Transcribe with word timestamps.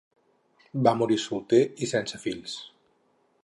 Va 0.87 0.93
morir 1.01 1.17
solter 1.25 1.59
i 1.87 1.91
sense 1.93 2.23
fills. 2.27 2.57